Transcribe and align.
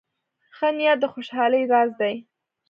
ښه 0.55 0.69
نیت 0.77 0.97
د 1.01 1.03
خوشحالۍ 1.13 1.63
راز 1.71 1.89
دی. 2.01 2.15